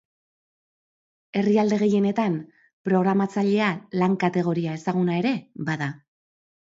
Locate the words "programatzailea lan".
2.89-4.17